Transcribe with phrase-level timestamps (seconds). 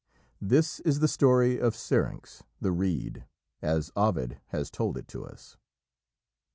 [0.41, 3.27] This is the story of Syrinx, the reed,
[3.61, 5.57] as Ovid has told it to us.